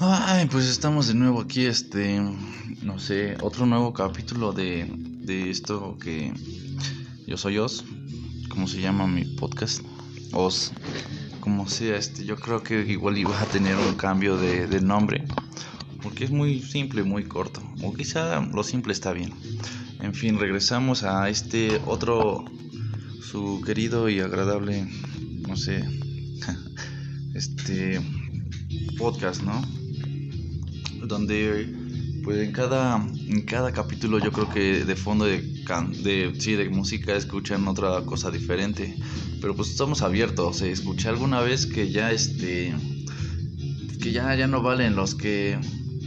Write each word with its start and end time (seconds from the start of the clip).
Ay, 0.00 0.46
pues 0.46 0.66
estamos 0.66 1.08
de 1.08 1.14
nuevo 1.14 1.40
aquí, 1.40 1.66
este, 1.66 2.20
no 2.82 3.00
sé, 3.00 3.36
otro 3.42 3.66
nuevo 3.66 3.92
capítulo 3.92 4.52
de, 4.52 4.86
de 4.88 5.50
esto 5.50 5.98
que 6.00 6.32
yo 7.26 7.36
soy 7.36 7.58
Os, 7.58 7.84
¿cómo 8.48 8.68
se 8.68 8.80
llama 8.80 9.08
mi 9.08 9.24
podcast? 9.24 9.80
Os, 10.32 10.72
como 11.40 11.68
sea, 11.68 11.96
este, 11.96 12.24
yo 12.24 12.36
creo 12.36 12.62
que 12.62 12.80
igual 12.82 13.18
iba 13.18 13.40
a 13.40 13.44
tener 13.46 13.74
un 13.74 13.96
cambio 13.96 14.36
de, 14.36 14.68
de 14.68 14.80
nombre, 14.80 15.24
porque 16.00 16.22
es 16.22 16.30
muy 16.30 16.62
simple, 16.62 17.02
muy 17.02 17.24
corto, 17.24 17.60
o 17.82 17.92
quizá 17.92 18.40
lo 18.40 18.62
simple 18.62 18.92
está 18.92 19.12
bien. 19.12 19.32
En 20.00 20.14
fin, 20.14 20.38
regresamos 20.38 21.02
a 21.02 21.28
este 21.28 21.82
otro, 21.86 22.44
su 23.20 23.60
querido 23.66 24.08
y 24.08 24.20
agradable, 24.20 24.86
no 25.48 25.56
sé, 25.56 25.84
este 27.34 28.00
podcast, 28.96 29.42
¿no? 29.42 29.77
Donde 31.08 31.66
pues 32.22 32.38
en 32.46 32.52
cada 32.52 32.96
en 33.28 33.42
cada 33.42 33.72
capítulo 33.72 34.18
yo 34.18 34.30
creo 34.30 34.50
que 34.50 34.84
de 34.84 34.96
fondo 34.96 35.24
de 35.24 35.40
de 36.02 36.32
sí 36.38 36.54
de 36.54 36.68
música 36.70 37.14
escuchan 37.14 37.66
otra 37.68 38.02
cosa 38.02 38.30
diferente. 38.30 38.96
Pero 39.40 39.54
pues 39.54 39.70
estamos 39.70 40.02
abiertos. 40.02 40.62
¿eh? 40.62 40.70
escuché 40.70 41.08
alguna 41.08 41.40
vez 41.40 41.66
que 41.66 41.90
ya 41.90 42.10
este 42.10 42.74
que 44.00 44.12
ya 44.12 44.34
ya 44.34 44.46
no 44.46 44.62
valen 44.62 44.96
los 44.96 45.14
que 45.14 45.58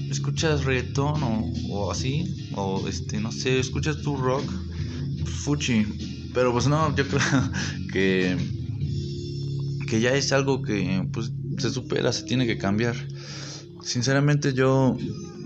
escuchas 0.09 0.65
reggaetón 0.65 1.21
o, 1.69 1.91
así 1.91 2.49
o 2.55 2.87
este 2.87 3.19
no 3.19 3.31
sé 3.31 3.59
escuchas 3.59 4.01
tu 4.01 4.17
rock 4.17 4.49
fuchi. 5.25 5.85
Pero 6.33 6.51
pues 6.51 6.67
no 6.67 6.95
yo 6.95 7.07
creo 7.07 7.21
que 7.93 8.37
que 9.87 9.99
ya 10.01 10.13
es 10.13 10.31
algo 10.31 10.61
que 10.61 11.07
pues 11.11 11.31
se 11.57 11.69
supera 11.69 12.13
se 12.13 12.23
tiene 12.23 12.47
que 12.47 12.57
cambiar 12.57 12.95
Sinceramente 13.83 14.53
yo 14.53 14.97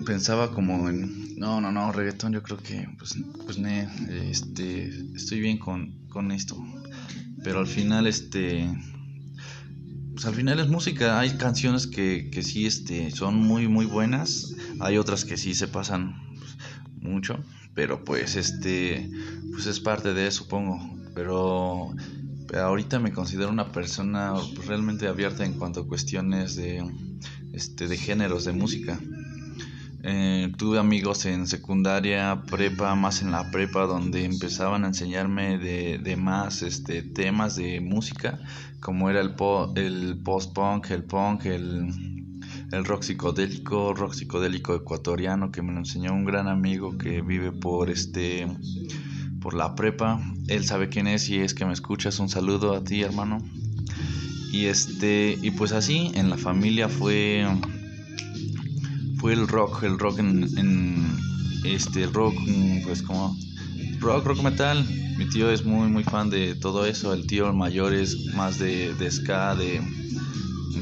pensaba 0.05 0.51
como 0.51 0.89
en, 0.89 1.35
no, 1.37 1.61
no, 1.61 1.71
no, 1.71 1.91
reggaetón 1.91 2.33
yo 2.33 2.43
creo 2.43 2.57
que, 2.57 2.87
pues, 2.97 3.17
pues, 3.45 3.57
ne, 3.57 3.89
este, 4.29 4.87
estoy 5.15 5.39
bien 5.39 5.57
con, 5.57 6.07
con 6.09 6.31
esto. 6.31 6.57
Pero 7.43 7.59
al 7.59 7.67
final, 7.67 8.07
este, 8.07 8.67
pues 10.13 10.25
al 10.25 10.35
final 10.35 10.59
es 10.59 10.67
música. 10.67 11.19
Hay 11.19 11.37
canciones 11.37 11.87
que, 11.87 12.29
que 12.31 12.41
sí, 12.41 12.65
este, 12.65 13.11
son 13.11 13.35
muy, 13.35 13.67
muy 13.67 13.85
buenas. 13.85 14.55
Hay 14.79 14.97
otras 14.97 15.25
que 15.25 15.37
sí 15.37 15.53
se 15.53 15.67
pasan 15.67 16.15
mucho. 17.01 17.37
Pero 17.73 18.03
pues, 18.03 18.35
este, 18.35 19.09
pues 19.51 19.65
es 19.65 19.79
parte 19.79 20.13
de, 20.13 20.31
supongo. 20.31 20.79
Pero, 21.13 21.93
pero 22.47 22.63
ahorita 22.63 22.99
me 22.99 23.11
considero 23.11 23.49
una 23.49 23.71
persona 23.71 24.33
realmente 24.65 25.07
abierta 25.07 25.45
en 25.45 25.53
cuanto 25.53 25.81
a 25.81 25.87
cuestiones 25.87 26.55
de 26.55 26.83
este, 27.55 27.87
de 27.87 27.97
géneros 27.97 28.45
de 28.45 28.53
música. 28.53 28.99
Eh, 30.03 30.51
tuve 30.57 30.77
amigos 30.77 31.25
en 31.25 31.47
secundaria, 31.47 32.43
prepa, 32.45 32.93
más 32.93 33.23
en 33.23 33.31
la 33.31 33.49
prepa, 33.49 33.87
donde 33.87 34.23
empezaban 34.23 34.83
a 34.83 34.89
enseñarme 34.89 35.57
de, 35.57 35.97
de 35.97 36.15
más 36.15 36.61
este, 36.61 37.01
temas 37.01 37.55
de 37.55 37.81
música, 37.81 38.37
como 38.81 39.09
era 39.09 39.21
el, 39.21 39.33
el 39.75 40.21
post-punk, 40.23 40.91
el 40.91 41.03
punk, 41.05 41.45
el, 41.45 41.89
el 42.71 42.85
rock 42.85 43.01
psicodélico, 43.01 43.95
rock 43.95 44.13
psicodélico 44.13 44.75
ecuatoriano, 44.75 45.51
que 45.51 45.63
me 45.63 45.73
lo 45.73 45.79
enseñó 45.79 46.13
un 46.13 46.25
gran 46.25 46.47
amigo 46.47 46.97
que 46.99 47.21
vive 47.21 47.51
por 47.51 47.89
este 47.89 48.45
por 49.41 49.53
la 49.53 49.75
prepa. 49.75 50.19
Él 50.47 50.65
sabe 50.65 50.89
quién 50.89 51.07
es 51.07 51.29
y 51.29 51.39
es 51.39 51.53
que 51.53 51.65
me 51.65 51.73
escuchas. 51.73 52.19
Un 52.19 52.29
saludo 52.29 52.75
a 52.75 52.83
ti, 52.83 53.01
hermano. 53.03 53.37
Y 54.51 54.65
este, 54.65 55.37
y 55.41 55.51
pues 55.51 55.71
así, 55.71 56.11
en 56.15 56.29
la 56.29 56.37
familia 56.37 56.89
fue 56.89 57.45
fue 59.17 59.33
el 59.33 59.47
rock, 59.47 59.83
el 59.83 59.97
rock 59.97 60.19
en, 60.19 61.17
este 61.63 62.05
rock 62.05 62.35
pues 62.83 63.01
como 63.01 63.35
rock, 63.99 64.25
rock 64.25 64.43
metal. 64.43 64.85
Mi 65.17 65.27
tío 65.27 65.49
es 65.49 65.65
muy 65.65 65.89
muy 65.89 66.03
fan 66.03 66.29
de 66.29 66.55
todo 66.55 66.85
eso, 66.85 67.13
el 67.13 67.25
tío 67.25 67.51
mayor 67.53 67.93
es 67.93 68.33
más 68.35 68.59
de, 68.59 68.93
de 68.95 69.09
ska, 69.09 69.55
de, 69.55 69.81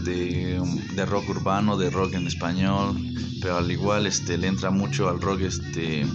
de, 0.04 0.62
de 0.96 1.06
rock 1.06 1.30
urbano, 1.30 1.78
de 1.78 1.90
rock 1.90 2.16
en 2.16 2.28
español, 2.28 2.98
pero 3.42 3.58
al 3.58 3.72
igual 3.72 4.08
este 4.08 4.38
le 4.38 4.48
entra 4.48 4.72
mucho 4.72 5.08
al 5.08 5.22
rock 5.22 5.42
este 5.42 6.06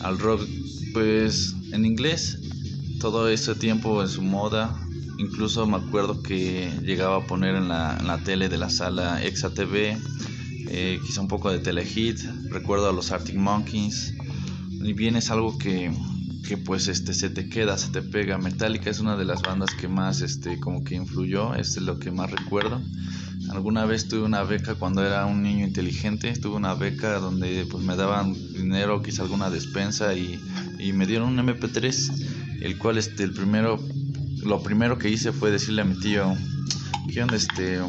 al 0.00 0.18
rock 0.18 0.42
pues 0.92 1.54
en 1.72 1.84
inglés 1.84 2.38
todo 3.00 3.28
ese 3.28 3.54
tiempo 3.54 4.02
en 4.02 4.08
su 4.08 4.22
moda 4.22 4.81
Incluso 5.18 5.66
me 5.66 5.76
acuerdo 5.76 6.22
que 6.22 6.72
llegaba 6.82 7.16
a 7.18 7.26
poner 7.26 7.54
en 7.54 7.68
la, 7.68 7.96
en 7.98 8.06
la 8.06 8.18
tele 8.18 8.48
de 8.48 8.58
la 8.58 8.70
sala 8.70 9.22
Exa 9.22 9.50
TV, 9.50 9.96
eh, 10.68 10.98
quizá 11.04 11.20
un 11.20 11.28
poco 11.28 11.50
de 11.50 11.58
Telehit, 11.58 12.18
recuerdo 12.50 12.88
a 12.88 12.92
los 12.92 13.12
Arctic 13.12 13.36
Monkeys, 13.36 14.14
y 14.70 14.92
bien 14.94 15.16
es 15.16 15.30
algo 15.30 15.58
que, 15.58 15.92
que 16.48 16.56
pues 16.56 16.88
este 16.88 17.14
se 17.14 17.30
te 17.30 17.48
queda, 17.48 17.78
se 17.78 17.90
te 17.90 18.02
pega. 18.02 18.38
Metallica 18.38 18.90
es 18.90 19.00
una 19.00 19.16
de 19.16 19.24
las 19.24 19.42
bandas 19.42 19.70
que 19.74 19.86
más 19.86 20.22
este 20.22 20.58
como 20.58 20.82
que 20.82 20.94
influyó, 20.94 21.54
es 21.54 21.76
lo 21.80 21.98
que 21.98 22.10
más 22.10 22.30
recuerdo. 22.30 22.80
Alguna 23.50 23.84
vez 23.84 24.08
tuve 24.08 24.22
una 24.22 24.42
beca 24.44 24.74
cuando 24.76 25.04
era 25.04 25.26
un 25.26 25.42
niño 25.42 25.66
inteligente, 25.66 26.32
tuve 26.34 26.56
una 26.56 26.74
beca 26.74 27.18
donde 27.18 27.66
pues 27.70 27.84
me 27.84 27.96
daban 27.96 28.34
dinero, 28.54 29.02
quizá 29.02 29.22
alguna 29.22 29.50
despensa 29.50 30.14
y, 30.14 30.40
y 30.78 30.92
me 30.92 31.06
dieron 31.06 31.38
un 31.38 31.46
MP3, 31.46 32.62
el 32.62 32.78
cual 32.78 32.98
este 32.98 33.24
el 33.24 33.32
primero 33.32 33.78
lo 34.42 34.62
primero 34.62 34.98
que 34.98 35.08
hice 35.08 35.32
fue 35.32 35.50
decirle 35.50 35.82
a 35.82 35.84
mi 35.84 35.98
tío, 35.98 36.34
¿qué 37.12 37.22
onda 37.22 37.36
este? 37.36 37.80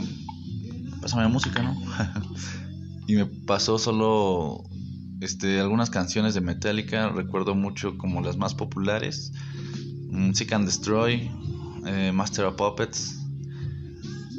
Pásame 1.01 1.27
música, 1.27 1.61
¿no? 1.63 1.75
y 3.07 3.15
me 3.15 3.25
pasó 3.25 3.77
solo 3.77 4.63
este, 5.21 5.59
algunas 5.59 5.89
canciones 5.89 6.33
de 6.33 6.41
Metallica, 6.41 7.09
recuerdo 7.09 7.55
mucho 7.55 7.97
como 7.97 8.21
las 8.21 8.37
más 8.37 8.53
populares, 8.53 9.31
mm, 10.09 10.33
Seek 10.33 10.53
and 10.53 10.65
Destroy, 10.65 11.31
eh, 11.85 12.11
Master 12.13 12.45
of 12.45 12.55
Puppets, 12.55 13.19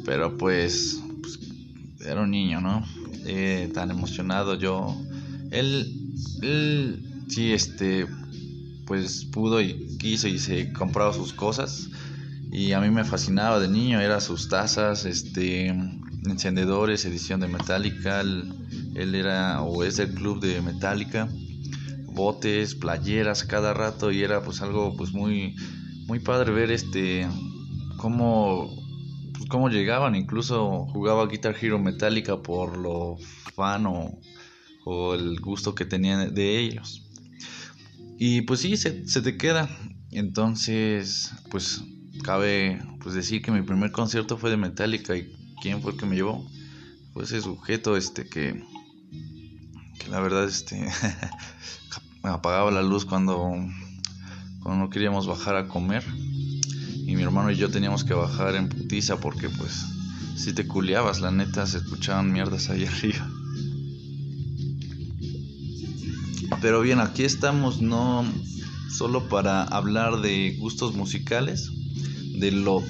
pero 0.05 0.37
pues, 0.37 1.01
pues, 1.21 1.39
era 2.05 2.21
un 2.21 2.31
niño, 2.31 2.61
¿no? 2.61 2.85
Eh, 3.25 3.71
tan 3.73 3.89
emocionado 3.89 4.55
yo. 4.55 4.95
Él, 5.51 6.13
él 6.43 7.25
sí, 7.27 7.53
este, 7.53 8.05
pues 8.85 9.25
pudo 9.25 9.61
y 9.61 9.97
quiso 9.97 10.27
y 10.27 10.39
se 10.39 10.71
compraba 10.73 11.13
sus 11.13 11.33
cosas 11.33 11.89
y 12.51 12.71
a 12.71 12.79
mí 12.79 12.89
me 12.89 13.03
fascinaba 13.03 13.59
de 13.59 13.67
niño, 13.67 13.99
era 13.99 14.21
sus 14.21 14.47
tazas, 14.47 15.03
este, 15.03 15.67
encendedores, 16.25 17.03
edición 17.05 17.41
de 17.41 17.47
Metallica, 17.47 18.21
él, 18.21 19.13
era 19.13 19.61
o 19.61 19.83
es 19.83 19.97
del 19.97 20.13
club 20.13 20.39
de 20.39 20.61
Metallica, 20.61 21.27
botes, 22.05 22.75
playeras 22.75 23.43
cada 23.43 23.73
rato 23.73 24.11
y 24.11 24.23
era 24.23 24.41
pues 24.41 24.61
algo 24.61 24.95
pues 24.95 25.11
muy 25.11 25.55
muy 26.07 26.19
padre 26.19 26.53
ver 26.53 26.71
este 26.71 27.27
cómo 27.97 28.73
pues, 29.33 29.49
cómo 29.49 29.69
llegaban, 29.69 30.15
incluso 30.15 30.85
jugaba 30.93 31.27
Guitar 31.27 31.55
Hero 31.59 31.77
Metallica 31.77 32.41
por 32.41 32.77
lo 32.77 33.17
fan 33.55 33.85
o, 33.85 34.17
o 34.85 35.13
el 35.13 35.41
gusto 35.41 35.75
que 35.75 35.83
tenían 35.83 36.33
de 36.33 36.59
ellos. 36.59 37.04
Y 38.17 38.41
pues 38.41 38.61
sí, 38.61 38.77
se, 38.77 39.07
se 39.07 39.21
te 39.21 39.37
queda. 39.37 39.69
Entonces, 40.11 41.31
pues 41.51 41.83
cabe 42.23 42.81
pues 43.01 43.13
decir 43.15 43.41
que 43.41 43.51
mi 43.51 43.61
primer 43.61 43.91
concierto 43.91 44.37
fue 44.37 44.49
de 44.49 44.57
Metallica. 44.57 45.15
Y 45.15 45.33
quién 45.61 45.81
fue 45.81 45.91
el 45.91 45.97
que 45.97 46.05
me 46.05 46.15
llevó 46.15 46.49
fue 47.13 47.23
ese 47.23 47.41
sujeto 47.41 47.95
este 47.95 48.27
que 48.27 48.61
que 49.99 50.07
la 50.09 50.19
verdad 50.19 50.43
este 50.45 50.85
apagaba 52.23 52.71
la 52.71 52.83
luz 52.83 53.05
cuando 53.05 53.53
cuando 54.61 54.85
no 54.85 54.89
queríamos 54.89 55.27
bajar 55.27 55.55
a 55.55 55.67
comer. 55.67 56.03
Y 57.07 57.15
mi 57.15 57.21
hermano 57.21 57.51
y 57.51 57.55
yo 57.55 57.69
teníamos 57.69 58.03
que 58.03 58.13
bajar 58.13 58.55
en 58.55 58.69
putiza 58.69 59.19
porque 59.19 59.49
pues 59.49 59.85
si 60.35 60.53
te 60.53 60.65
culeabas. 60.67 61.19
La 61.19 61.31
neta 61.31 61.67
se 61.67 61.79
escuchaban 61.79 62.31
mierdas 62.31 62.69
ahí 62.69 62.85
arriba 62.85 63.29
pero 66.61 66.81
bien 66.81 66.99
aquí 66.99 67.23
estamos 67.23 67.81
no 67.81 68.25
solo 68.89 69.27
para 69.27 69.63
hablar 69.63 70.21
de 70.21 70.55
gustos 70.59 70.95
musicales 70.95 71.69
de 72.39 72.51
lo 72.51 72.83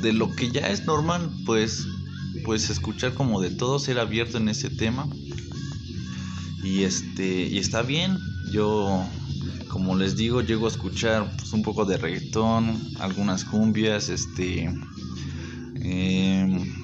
de 0.00 0.12
lo 0.12 0.34
que 0.34 0.50
ya 0.50 0.68
es 0.68 0.84
normal, 0.84 1.30
pues 1.46 1.86
pues 2.44 2.68
escuchar 2.68 3.14
como 3.14 3.40
de 3.40 3.50
todo, 3.50 3.78
ser 3.78 3.98
abierto 3.98 4.38
en 4.38 4.48
ese 4.48 4.68
tema. 4.70 5.08
Y 6.62 6.82
este 6.82 7.46
y 7.46 7.58
está 7.58 7.82
bien. 7.82 8.18
Yo 8.50 9.04
como 9.68 9.96
les 9.96 10.16
digo, 10.16 10.40
llego 10.40 10.66
a 10.66 10.70
escuchar 10.70 11.28
pues, 11.36 11.52
un 11.52 11.62
poco 11.62 11.84
de 11.84 11.96
reggaetón, 11.96 12.80
algunas 13.00 13.44
cumbias, 13.44 14.08
este 14.08 14.70
eh, 15.76 16.74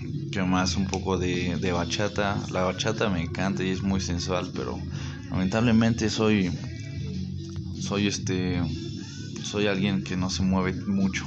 más 0.47 0.77
un 0.77 0.87
poco 0.87 1.19
de, 1.19 1.57
de 1.57 1.73
bachata. 1.73 2.37
La 2.51 2.63
bachata 2.63 3.09
me 3.09 3.23
encanta 3.23 3.63
y 3.63 3.71
es 3.71 3.83
muy 3.83 4.01
sensual, 4.01 4.51
pero 4.55 4.79
lamentablemente 5.31 6.11
soy 6.11 6.51
soy 7.81 8.07
este 8.07 8.61
soy 9.43 9.67
alguien 9.67 10.05
que 10.05 10.17
no 10.17 10.31
se 10.31 10.43
mueve 10.43 10.75
mucho 10.87 11.27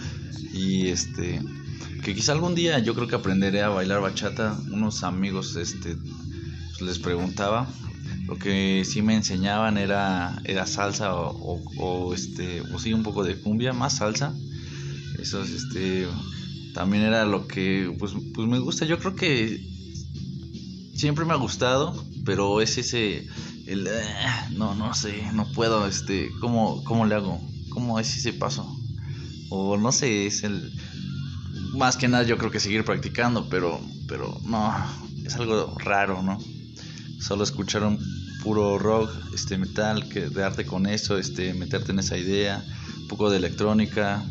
y 0.52 0.88
este 0.88 1.40
que 2.02 2.14
quizá 2.14 2.32
algún 2.32 2.54
día 2.54 2.80
yo 2.80 2.94
creo 2.94 3.06
que 3.06 3.14
aprenderé 3.14 3.62
a 3.62 3.68
bailar 3.68 4.00
bachata. 4.00 4.58
Unos 4.72 5.04
amigos 5.04 5.56
este, 5.56 5.96
les 6.80 6.98
preguntaba. 6.98 7.68
Lo 8.26 8.36
que 8.38 8.84
sí 8.84 9.02
me 9.02 9.14
enseñaban 9.14 9.78
era, 9.78 10.40
era 10.44 10.66
salsa 10.66 11.14
o, 11.14 11.62
o, 11.76 12.14
este, 12.14 12.60
o 12.60 12.78
sí, 12.78 12.92
un 12.92 13.02
poco 13.02 13.22
de 13.22 13.38
cumbia, 13.38 13.72
más 13.72 13.98
salsa. 13.98 14.34
Eso 15.18 15.42
este, 15.42 16.08
también 16.74 17.04
era 17.04 17.24
lo 17.24 17.46
que 17.46 17.94
pues, 17.98 18.12
pues 18.34 18.48
me 18.48 18.58
gusta. 18.58 18.84
Yo 18.84 18.98
creo 18.98 19.14
que 19.14 19.60
siempre 20.94 21.24
me 21.24 21.32
ha 21.32 21.36
gustado, 21.36 22.04
pero 22.24 22.60
es 22.60 22.78
ese, 22.78 23.26
el, 23.66 23.88
ah, 23.88 24.48
no, 24.52 24.74
no 24.74 24.94
sé, 24.94 25.22
no 25.32 25.50
puedo, 25.52 25.86
este, 25.86 26.30
¿cómo, 26.40 26.82
cómo 26.84 27.06
le 27.06 27.14
hago? 27.14 27.40
¿Cómo 27.70 27.98
es 27.98 28.16
ese 28.16 28.32
paso? 28.32 28.76
O 29.50 29.76
no 29.76 29.92
sé, 29.92 30.26
es 30.26 30.44
el, 30.44 30.72
más 31.74 31.96
que 31.96 32.08
nada 32.08 32.24
yo 32.24 32.38
creo 32.38 32.50
que 32.50 32.60
seguir 32.60 32.84
practicando, 32.84 33.48
pero, 33.48 33.80
pero 34.08 34.38
no, 34.44 34.72
es 35.24 35.34
algo 35.36 35.76
raro, 35.78 36.22
¿no? 36.22 36.38
Solo 37.20 37.44
escuchar 37.44 37.84
un 37.84 37.98
puro 38.42 38.78
rock, 38.78 39.10
este 39.34 39.58
metal, 39.58 40.08
que 40.08 40.28
darte 40.28 40.64
con 40.64 40.86
eso, 40.86 41.18
este, 41.18 41.54
meterte 41.54 41.92
en 41.92 42.00
esa 42.00 42.16
idea, 42.16 42.64
un 43.00 43.08
poco 43.08 43.30
de 43.30 43.38
electrónica. 43.38 44.24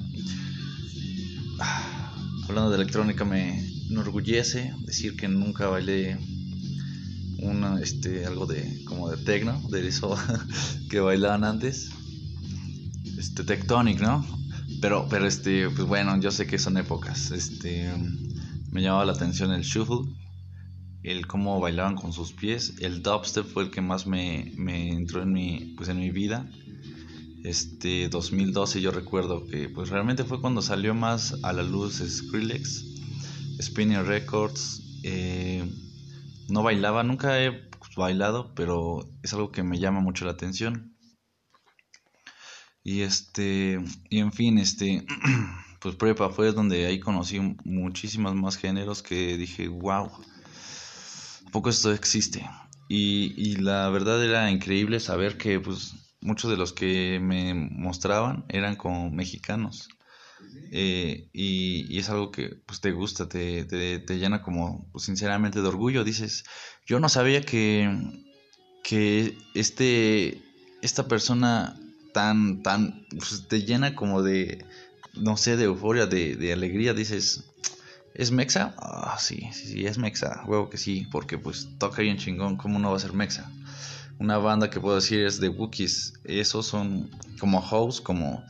Ah, 1.60 2.14
hablando 2.48 2.70
de 2.70 2.76
electrónica 2.78 3.24
me 3.24 3.66
enorgullece 3.90 4.74
decir 4.86 5.16
que 5.16 5.28
nunca 5.28 5.68
bailé 5.68 6.18
una, 7.42 7.82
este, 7.82 8.26
algo 8.26 8.46
de 8.46 8.84
como 8.86 9.10
de 9.10 9.18
techno, 9.18 9.62
de 9.70 9.88
eso 9.88 10.16
que 10.90 11.00
bailaban 11.00 11.44
antes. 11.44 11.90
Este 13.18 13.44
tectonic, 13.44 14.00
¿no? 14.00 14.26
Pero, 14.82 15.08
pero 15.10 15.28
este, 15.28 15.70
pues 15.70 15.88
bueno, 15.88 16.20
yo 16.20 16.32
sé 16.32 16.48
que 16.48 16.58
son 16.58 16.78
épocas. 16.78 17.32
Este, 17.32 17.92
me 18.72 18.82
llamaba 18.82 19.06
la 19.06 19.14
atención 19.14 19.52
el 19.52 19.62
shuffle, 19.62 20.12
el 21.04 21.28
cómo 21.28 21.60
bailaban 21.60 21.96
con 21.96 22.14
sus 22.14 22.32
pies. 22.32 22.76
El 22.80 23.04
dubstep 23.04 23.46
fue 23.46 23.64
el 23.64 23.72
que 23.72 23.82
más 23.82 24.08
me, 24.08 24.54
me 24.56 24.90
entró 24.90 25.22
en 25.24 25.34
mi, 25.34 25.74
pues 25.78 25.90
en 25.90 25.98
mi 25.98 26.10
vida. 26.12 26.50
Este, 27.44 28.08
2012 28.10 28.82
yo 28.82 28.92
recuerdo 28.92 29.46
que 29.48 29.68
pues 29.68 29.90
realmente 29.90 30.24
fue 30.24 30.42
cuando 30.42 30.62
salió 30.62 30.94
más 30.94 31.38
a 31.42 31.54
la 31.54 31.64
luz 31.64 32.04
Skrillex, 32.06 32.86
Spinning 33.62 34.06
Records. 34.06 34.84
Eh, 35.04 35.68
no 36.52 36.64
bailaba, 36.64 37.04
nunca 37.04 37.42
he 37.42 37.52
pues, 37.52 37.96
bailado, 37.96 38.54
pero 38.56 39.10
es 39.24 39.34
algo 39.34 39.52
que 39.52 39.64
me 39.64 39.80
llama 39.80 40.02
mucho 40.02 40.26
la 40.26 40.32
atención. 40.32 40.96
Y 42.84 43.02
este, 43.02 43.80
y 44.10 44.20
en 44.20 44.32
fin, 44.32 44.58
este, 44.58 45.06
pues 45.80 45.96
prepa 45.96 46.30
fue 46.30 46.52
donde 46.52 46.86
ahí 46.86 47.00
conocí 47.00 47.40
muchísimos 47.64 48.36
más 48.36 48.58
géneros 48.58 49.04
que 49.04 49.38
dije, 49.38 49.68
wow, 49.68 50.12
poco 51.52 51.70
esto 51.70 51.92
existe. 51.94 52.50
Y, 52.90 53.34
y 53.38 53.56
la 53.56 53.90
verdad 53.90 54.24
era 54.24 54.50
increíble 54.52 55.00
saber 55.00 55.38
que 55.38 55.60
pues 55.60 55.94
muchos 56.22 56.52
de 56.52 56.58
los 56.58 56.74
que 56.74 57.20
me 57.22 57.54
mostraban 57.54 58.46
eran 58.50 58.76
como 58.76 59.10
mexicanos. 59.10 59.90
Eh, 60.74 61.28
y, 61.34 61.86
y, 61.90 62.00
es 62.00 62.10
algo 62.10 62.32
que 62.32 62.56
pues 62.66 62.80
te 62.80 62.92
gusta, 62.92 63.28
te, 63.28 63.66
te, 63.66 64.00
te 64.00 64.20
llena 64.20 64.42
como 64.42 64.88
pues, 64.92 65.06
sinceramente 65.06 65.62
de 65.62 65.68
orgullo. 65.68 66.04
Dices, 66.04 66.46
yo 66.86 67.00
no 67.00 67.10
sabía 67.10 67.42
que, 67.42 67.90
que 68.84 69.38
este, 69.54 70.42
esta 70.82 71.08
persona 71.08 71.78
tan, 72.14 72.64
tan, 72.64 73.06
pues 73.10 73.48
te 73.48 73.64
llena 73.64 73.96
como 73.96 74.22
de, 74.22 74.66
no 75.14 75.38
sé, 75.38 75.58
de 75.58 75.66
euforia, 75.66 76.06
de, 76.06 76.36
de 76.36 76.54
alegría, 76.54 76.94
dices, 76.94 77.52
¿es 78.14 78.32
Mexa? 78.32 78.74
Ah, 78.78 79.18
sí, 79.20 79.50
sí, 79.54 79.68
sí, 79.68 79.86
es 79.86 79.98
Mexa, 79.98 80.44
huevo 80.48 80.70
que 80.70 80.78
sí, 80.78 81.08
porque 81.12 81.38
pues 81.38 81.70
toca 81.78 82.02
bien 82.02 82.18
chingón, 82.18 82.58
¿cómo 82.58 82.80
no 82.80 82.92
va 82.92 82.98
a 82.98 83.00
ser 83.00 83.14
Mexa? 83.14 83.52
Una 84.20 84.38
banda 84.38 84.70
que 84.70 84.80
puedo 84.80 84.96
decir 84.96 85.26
es 85.26 85.40
de 85.40 85.50
Wookiees, 85.50 86.14
esos 86.24 86.66
son 86.66 87.10
como 87.40 87.62
house, 87.62 88.02
como... 88.02 88.44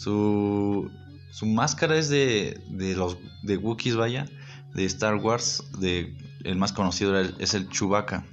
su, 0.00 0.90
su 1.30 1.44
máscara 1.44 1.98
es 1.98 2.08
de, 2.08 2.58
de 2.70 2.96
los 2.96 3.18
de 3.42 3.58
Wookiees, 3.58 3.96
vaya, 3.96 4.24
de 4.72 4.86
Star 4.86 5.16
Wars, 5.16 5.62
de, 5.78 6.16
el 6.42 6.56
más 6.56 6.72
conocido 6.72 7.20
es 7.20 7.52
el 7.52 7.68
Chewbacca. 7.68 8.24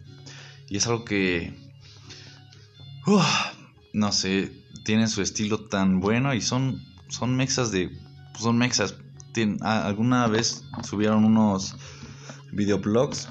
Y 0.70 0.78
es 0.78 0.88
algo 0.88 1.04
que 1.04 1.54
no 3.92 4.14
sé, 4.14 4.52
tienen 4.86 5.10
su 5.10 5.22
estilo 5.22 5.66
tan 5.66 6.00
bueno 6.00 6.34
y 6.34 6.42
son, 6.42 6.82
son 7.10 7.36
mexas 7.36 7.72
de... 7.72 7.92
Son 8.40 8.58
mexas. 8.58 8.96
alguna 9.62 10.28
vez 10.28 10.64
subieron 10.84 11.26
unos 11.26 11.76
videoblogs 12.54 13.28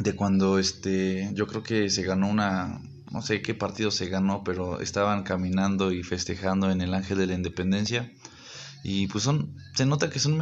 de 0.00 0.16
cuando 0.16 0.58
este 0.58 1.30
yo 1.34 1.46
creo 1.46 1.62
que 1.62 1.90
se 1.90 2.02
ganó 2.02 2.28
una 2.28 2.80
no 3.14 3.22
sé 3.22 3.42
qué 3.42 3.54
partido 3.54 3.92
se 3.92 4.08
ganó 4.08 4.42
pero 4.42 4.80
estaban 4.80 5.22
caminando 5.22 5.92
y 5.92 6.02
festejando 6.02 6.72
en 6.72 6.80
el 6.80 6.92
Ángel 6.92 7.16
de 7.16 7.28
la 7.28 7.34
Independencia. 7.34 8.12
Y 8.82 9.06
pues 9.06 9.22
son 9.22 9.54
se 9.74 9.86
nota 9.86 10.10
que 10.10 10.18
son 10.18 10.38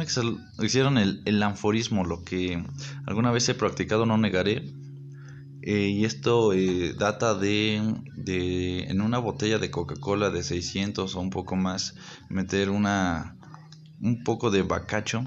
hicieron 0.59 0.97
el, 0.97 1.21
el 1.25 1.41
anforismo 1.43 2.03
lo 2.03 2.23
que 2.23 2.61
alguna 3.05 3.31
vez 3.31 3.47
he 3.47 3.53
practicado 3.53 4.07
no 4.07 4.17
negaré. 4.17 4.73
Eh, 5.61 5.89
y 5.89 6.03
esto 6.03 6.51
eh, 6.51 6.93
data 6.97 7.35
de, 7.35 7.81
de, 8.17 8.79
en 8.85 9.01
una 9.01 9.19
botella 9.19 9.59
de 9.59 9.71
Coca-Cola 9.71 10.29
de 10.29 10.43
600 10.43 11.15
o 11.15 11.21
un 11.21 11.29
poco 11.29 11.55
más, 11.55 11.95
meter 12.27 12.69
una, 12.69 13.37
un 14.01 14.23
poco 14.23 14.49
de 14.51 14.63
bacacho. 14.63 15.23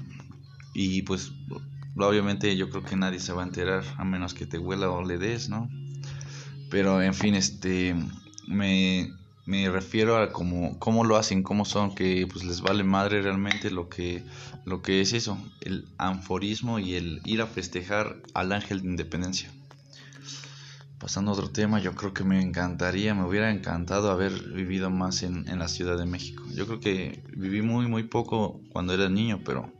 Y 0.75 1.03
pues 1.03 1.31
obviamente 1.95 2.55
yo 2.55 2.69
creo 2.69 2.83
que 2.83 2.97
nadie 2.97 3.19
se 3.19 3.33
va 3.33 3.41
a 3.41 3.47
enterar 3.47 3.83
a 3.97 4.03
menos 4.03 4.35
que 4.35 4.45
te 4.45 4.59
huela 4.59 4.91
o 4.91 5.03
le 5.03 5.17
des, 5.17 5.49
¿no? 5.49 5.69
Pero 6.69 7.01
en 7.01 7.13
fin, 7.13 7.35
este, 7.35 7.95
me, 8.47 9.13
me 9.47 9.69
refiero 9.69 10.17
a 10.17 10.33
cómo, 10.33 10.77
cómo 10.77 11.05
lo 11.05 11.15
hacen, 11.15 11.41
cómo 11.41 11.63
son, 11.63 11.95
que 11.95 12.27
pues 12.31 12.43
les 12.43 12.59
vale 12.59 12.83
madre 12.83 13.21
realmente 13.21 13.71
lo 13.71 13.87
que, 13.87 14.23
lo 14.65 14.81
que 14.81 14.99
es 14.99 15.13
eso, 15.13 15.37
el 15.61 15.87
anforismo 15.97 16.79
y 16.79 16.95
el 16.95 17.21
ir 17.23 17.41
a 17.41 17.47
festejar 17.47 18.17
al 18.33 18.51
ángel 18.51 18.81
de 18.81 18.89
independencia. 18.89 19.49
Pasando 20.99 21.31
a 21.31 21.35
otro 21.35 21.49
tema, 21.49 21.79
yo 21.79 21.95
creo 21.95 22.13
que 22.13 22.25
me 22.25 22.41
encantaría, 22.41 23.13
me 23.13 23.23
hubiera 23.23 23.49
encantado 23.49 24.11
haber 24.11 24.33
vivido 24.49 24.89
más 24.89 25.23
en, 25.23 25.45
la 25.57 25.69
Ciudad 25.69 25.97
de 25.97 26.05
México. 26.05 26.43
Yo 26.53 26.65
creo 26.65 26.81
que 26.81 27.23
viví 27.37 27.61
muy, 27.61 27.87
muy 27.87 28.03
poco 28.03 28.59
cuando 28.73 28.93
era 28.93 29.07
niño, 29.07 29.41
pero 29.45 29.71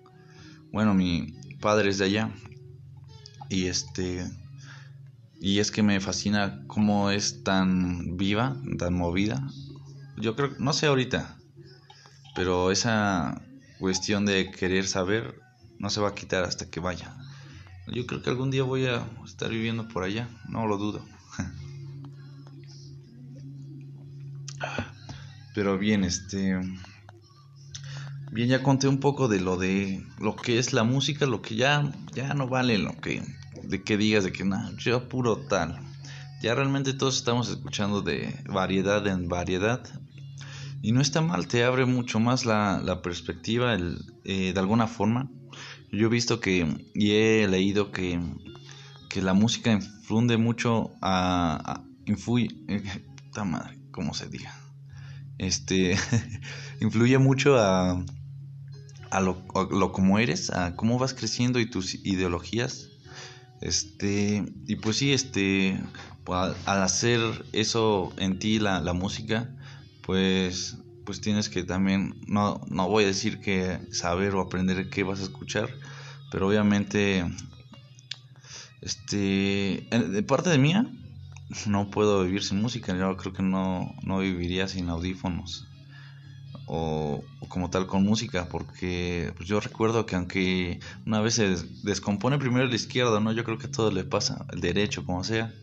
bueno, 0.72 0.94
mi 0.94 1.36
padre 1.60 1.90
es 1.90 1.98
de 1.98 2.06
allá. 2.06 2.32
Y 3.50 3.66
este. 3.66 4.26
Y 5.40 5.60
es 5.60 5.72
que 5.72 5.84
me 5.84 6.00
fascina 6.00 6.64
cómo 6.68 7.12
es 7.12 7.44
tan 7.44 8.18
viva, 8.18 8.56
tan 8.78 8.94
movida. 8.94 9.48
Yo 10.18 10.36
creo, 10.36 10.52
no 10.58 10.74
sé 10.74 10.88
ahorita, 10.88 11.38
pero 12.36 12.72
esa 12.72 13.42
cuestión 13.80 14.26
de 14.26 14.52
querer 14.52 14.88
saber 14.88 15.40
no 15.80 15.90
se 15.90 16.02
va 16.02 16.10
a 16.10 16.16
quitar 16.16 16.44
hasta 16.44 16.70
que 16.70 16.80
vaya. 16.80 17.16
Yo 17.88 18.06
creo 18.06 18.22
que 18.22 18.30
algún 18.30 18.52
día 18.52 18.64
voy 18.64 18.86
a 18.86 19.06
estar 19.26 19.50
viviendo 19.50 19.88
por 19.88 20.04
allá, 20.04 20.28
no 20.50 20.68
lo 20.68 20.78
dudo. 20.78 21.06
Pero 25.54 25.78
bien, 25.78 26.04
este 26.04 26.60
bien 28.32 28.50
ya 28.50 28.62
conté 28.62 28.88
un 28.88 29.00
poco 29.00 29.28
de 29.28 29.40
lo 29.40 29.58
de 29.58 30.06
lo 30.20 30.36
que 30.36 30.60
es 30.60 30.74
la 30.74 30.84
música, 30.84 31.26
lo 31.26 31.42
que 31.42 31.56
ya 31.56 31.92
ya 32.14 32.34
no 32.34 32.48
vale 32.48 32.78
lo 32.78 32.96
que 32.98 33.24
de 33.68 33.84
que 33.84 33.98
digas 33.98 34.24
de 34.24 34.32
que 34.32 34.46
nada, 34.46 34.72
yo 34.78 35.08
puro 35.08 35.38
tal. 35.38 35.80
Ya 36.42 36.54
realmente 36.54 36.94
todos 36.94 37.18
estamos 37.18 37.50
escuchando 37.50 38.02
de 38.02 38.44
variedad 38.48 39.06
en 39.08 39.28
variedad 39.28 39.82
y 40.82 40.92
no 40.92 41.02
está 41.02 41.22
mal, 41.22 41.48
te 41.48 41.64
abre 41.64 41.86
mucho 41.86 42.20
más 42.20 42.46
la, 42.46 42.80
la 42.84 43.02
perspectiva 43.02 43.74
el, 43.74 43.98
eh, 44.24 44.54
de 44.54 44.60
alguna 44.60 44.88
forma 44.88 45.32
yo 45.92 46.08
he 46.08 46.10
visto 46.10 46.40
que 46.40 46.68
y 46.94 47.12
he 47.12 47.48
leído 47.48 47.92
que, 47.92 48.20
que 49.10 49.22
la 49.22 49.34
música 49.34 49.72
influye 49.72 50.38
mucho 50.38 50.92
a, 51.02 51.84
influye, 52.06 52.50
madre, 53.46 53.78
¿cómo 53.92 54.14
se 54.14 54.28
diga? 54.28 54.54
Este, 55.38 55.96
influye 56.82 57.18
mucho 57.20 57.58
a, 57.58 58.04
a 59.12 59.22
lo, 59.22 59.46
lo 59.72 59.92
como 59.92 60.20
eres, 60.20 60.50
a 60.50 60.76
cómo 60.76 61.00
vas 61.00 61.14
creciendo 61.14 61.60
y 61.60 61.70
tus 61.70 61.96
ideologías. 62.06 62.90
Este, 63.62 64.46
y 64.68 64.76
pues 64.76 64.98
sí, 64.98 65.14
este, 65.14 65.80
al 66.26 66.84
hacer 66.84 67.20
eso 67.54 68.14
en 68.18 68.40
ti, 68.40 68.60
la, 68.60 68.80
la 68.80 68.94
música, 68.94 69.50
pues 70.04 70.78
pues 71.08 71.22
tienes 71.22 71.48
que 71.48 71.64
también, 71.64 72.20
no, 72.28 72.60
no 72.70 72.90
voy 72.90 73.06
a 73.06 73.08
decir 73.08 73.40
que 73.40 73.80
saber 73.92 74.36
o 74.36 74.42
aprender 74.42 74.90
qué 74.90 75.04
vas 75.04 75.22
a 75.22 75.24
escuchar, 75.24 75.70
pero 76.30 76.50
obviamente, 76.50 77.24
este, 78.82 79.88
de 79.90 80.24
parte 80.24 80.50
de 80.50 80.58
mía, 80.58 80.86
no 81.66 81.90
puedo 81.90 82.26
vivir 82.26 82.44
sin 82.44 82.62
música, 82.62 82.94
yo 82.94 83.16
creo 83.16 83.32
que 83.32 83.42
no, 83.42 83.96
no 84.04 84.20
viviría 84.20 84.68
sin 84.68 84.90
audífonos. 84.90 85.66
O, 86.68 87.24
como 87.48 87.70
tal 87.70 87.88
con 87.88 88.04
música, 88.04 88.48
porque 88.50 89.34
pues, 89.38 89.48
yo 89.48 89.60
recuerdo 89.60 90.06
que 90.06 90.16
aunque 90.16 90.80
una 91.06 91.22
vez 91.22 91.36
se 91.36 91.56
descompone 91.84 92.38
primero 92.38 92.66
el 92.66 92.74
izquierdo, 92.74 93.20
¿no? 93.20 93.32
Yo 93.32 93.44
creo 93.44 93.58
que 93.58 93.68
todo 93.68 93.92
le 93.92 94.04
pasa, 94.04 94.46
el 94.52 94.60
derecho, 94.60 95.06
como 95.06 95.24
sea, 95.24 95.54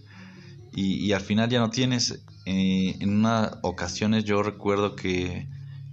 y, 0.72 1.12
al 1.12 1.20
final 1.20 1.48
ya 1.48 1.60
no 1.60 1.70
tienes. 1.70 2.24
Eh, 2.46 2.96
en 3.00 3.10
unas 3.10 3.58
ocasiones 3.62 4.24
yo 4.24 4.42
recuerdo 4.42 4.96
que, 4.96 5.48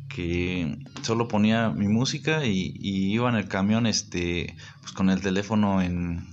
que 0.10 0.79
solo 1.03 1.27
ponía 1.27 1.69
mi 1.69 1.88
música 1.88 2.45
y, 2.45 2.74
iba 2.79 3.29
en 3.29 3.36
el 3.36 3.48
camión 3.48 3.86
este, 3.86 4.55
pues 4.81 4.91
con 4.93 5.10
el 5.10 5.21
teléfono 5.21 5.81
en, 5.81 6.25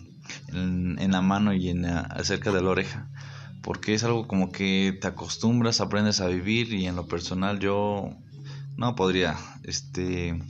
en, 0.49 1.13
la 1.13 1.21
mano 1.21 1.53
y 1.53 1.69
en 1.69 1.87
cerca 2.23 2.53
de 2.53 2.63
la 2.63 2.71
oreja 2.71 3.09
porque 3.63 3.95
es 3.95 4.05
algo 4.05 4.27
como 4.27 4.51
que 4.51 4.97
te 5.01 5.09
acostumbras, 5.09 5.81
aprendes 5.81 6.21
a 6.21 6.29
vivir 6.29 6.73
y 6.73 6.87
en 6.87 6.97
lo 6.97 7.07
personal 7.07 7.59
yo 7.59 8.17
no 8.79 8.95
podría, 8.95 9.37
este, 9.65 10.41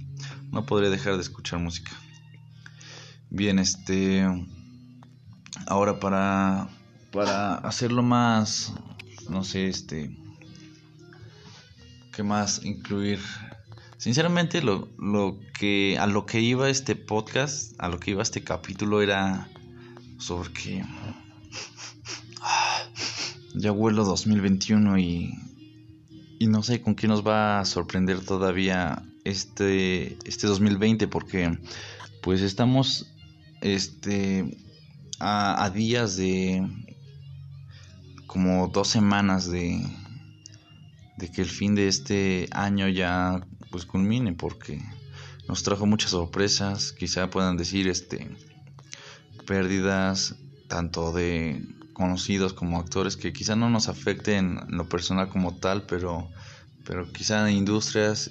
no 0.52 0.66
podría 0.66 0.90
dejar 0.90 1.14
de 1.14 1.22
escuchar 1.22 1.60
música. 1.60 1.90
Bien, 3.30 3.58
este, 3.58 4.22
ahora 5.66 5.98
para, 5.98 6.68
para 7.10 7.54
hacerlo 7.54 8.02
más, 8.02 8.74
no 9.30 9.44
sé, 9.44 9.68
este, 9.68 10.14
¿qué 12.12 12.22
más 12.22 12.62
incluir? 12.66 13.18
Sinceramente, 13.96 14.60
lo, 14.60 14.90
lo 14.98 15.40
que, 15.58 15.96
a 15.98 16.06
lo 16.06 16.26
que 16.26 16.40
iba 16.40 16.68
este 16.68 16.96
podcast, 16.96 17.72
a 17.78 17.88
lo 17.88 17.98
que 17.98 18.10
iba 18.10 18.22
este 18.22 18.44
capítulo 18.44 19.00
era 19.00 19.48
sobre 20.18 20.52
que 20.52 20.84
ya 23.54 23.70
vuelo 23.70 24.04
2021 24.04 24.98
y, 24.98 25.32
y 26.38 26.46
no 26.46 26.62
sé 26.62 26.80
con 26.80 26.94
qué 26.94 27.08
nos 27.08 27.26
va 27.26 27.60
a 27.60 27.64
sorprender 27.64 28.20
todavía 28.20 29.02
este, 29.24 30.16
este 30.24 30.46
2020 30.46 31.08
porque 31.08 31.58
pues 32.22 32.40
estamos 32.40 33.06
este 33.60 34.56
a, 35.18 35.64
a 35.64 35.70
días 35.70 36.16
de 36.16 36.66
como 38.26 38.68
dos 38.68 38.88
semanas 38.88 39.50
de, 39.50 39.80
de 41.16 41.30
que 41.30 41.42
el 41.42 41.48
fin 41.48 41.74
de 41.74 41.88
este 41.88 42.48
año 42.52 42.88
ya 42.88 43.44
pues 43.70 43.84
culmine 43.84 44.32
porque 44.34 44.80
nos 45.48 45.62
trajo 45.62 45.86
muchas 45.86 46.10
sorpresas 46.12 46.92
quizá 46.92 47.30
puedan 47.30 47.56
decir 47.56 47.88
este 47.88 48.30
pérdidas 49.46 50.36
tanto 50.68 51.12
de 51.12 51.77
conocidos 51.98 52.52
como 52.54 52.78
actores 52.78 53.16
que 53.16 53.32
quizá 53.32 53.56
no 53.56 53.68
nos 53.68 53.88
afecten 53.88 54.60
en 54.68 54.76
lo 54.76 54.88
personal 54.88 55.28
como 55.28 55.56
tal, 55.56 55.82
pero, 55.82 56.30
pero 56.84 57.12
quizá 57.12 57.50
en 57.50 57.56
industrias 57.56 58.30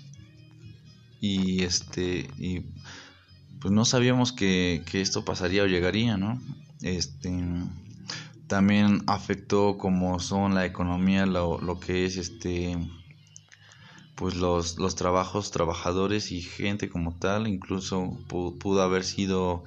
y 1.20 1.64
este 1.64 2.30
y 2.38 2.66
pues 3.60 3.74
no 3.74 3.84
sabíamos 3.84 4.32
que, 4.32 4.84
que 4.90 5.02
esto 5.02 5.26
pasaría 5.26 5.64
o 5.64 5.68
llegaría, 5.68 6.16
¿no? 6.16 6.42
Este 6.82 7.30
también 8.48 9.04
afectó 9.08 9.78
como 9.78 10.20
son 10.22 10.56
la 10.56 10.66
economía, 10.66 11.26
lo, 11.26 11.60
lo 11.60 11.82
que 11.82 12.06
es 12.06 12.16
este 12.16 12.78
pues 14.16 14.36
los, 14.36 14.80
los 14.80 14.96
trabajos, 14.96 15.52
trabajadores 15.52 16.32
y 16.32 16.42
gente 16.42 16.90
como 16.90 17.16
tal, 17.16 17.48
incluso 17.48 18.18
pudo 18.28 18.82
haber 18.82 19.04
sido 19.04 19.66